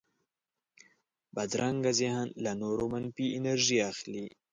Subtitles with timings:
[1.35, 4.25] بدرنګه ذهن له نورو منفي انرژي اخلي